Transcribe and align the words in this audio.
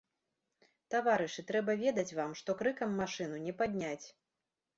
Таварышы, 0.95 1.43
трэба 1.51 1.75
ведаць 1.81 2.15
вам, 2.21 2.33
што 2.41 2.57
крыкам 2.63 2.97
машыну 3.03 3.37
не 3.45 3.53
падняць. 3.61 4.07